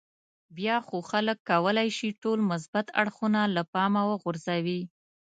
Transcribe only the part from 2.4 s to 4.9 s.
مثبت اړخونه له پامه وغورځوي.